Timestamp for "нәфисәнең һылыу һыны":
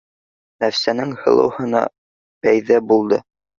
0.63-1.83